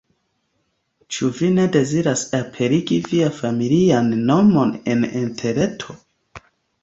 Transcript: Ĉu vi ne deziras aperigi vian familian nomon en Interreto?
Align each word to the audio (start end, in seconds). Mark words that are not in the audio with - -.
Ĉu 1.15 1.27
vi 1.39 1.49
ne 1.57 1.65
deziras 1.75 2.23
aperigi 2.37 2.97
vian 3.11 3.35
familian 3.41 4.09
nomon 4.31 4.71
en 4.95 5.03
Interreto? 5.23 5.99